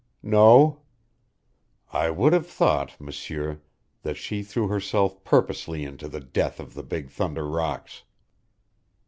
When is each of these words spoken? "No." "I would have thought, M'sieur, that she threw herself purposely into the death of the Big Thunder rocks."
"No." 0.23 0.79
"I 1.93 2.09
would 2.09 2.33
have 2.33 2.47
thought, 2.47 2.99
M'sieur, 2.99 3.61
that 4.01 4.17
she 4.17 4.41
threw 4.41 4.67
herself 4.67 5.23
purposely 5.23 5.83
into 5.85 6.07
the 6.07 6.19
death 6.19 6.59
of 6.59 6.73
the 6.73 6.81
Big 6.81 7.11
Thunder 7.11 7.47
rocks." 7.47 8.01